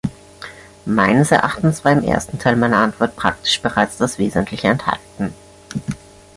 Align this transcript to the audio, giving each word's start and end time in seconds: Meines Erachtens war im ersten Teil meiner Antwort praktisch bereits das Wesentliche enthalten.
Meines 0.87 1.29
Erachtens 1.29 1.85
war 1.85 1.91
im 1.91 2.03
ersten 2.03 2.39
Teil 2.39 2.55
meiner 2.55 2.77
Antwort 2.77 3.15
praktisch 3.15 3.61
bereits 3.61 3.97
das 3.97 4.17
Wesentliche 4.17 4.67
enthalten. 4.67 5.31